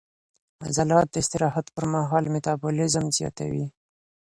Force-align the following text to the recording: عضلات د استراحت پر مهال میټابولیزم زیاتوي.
عضلات 0.67 1.07
د 1.11 1.15
استراحت 1.23 1.65
پر 1.75 1.83
مهال 1.93 2.25
میټابولیزم 2.33 3.05
زیاتوي. 3.17 3.65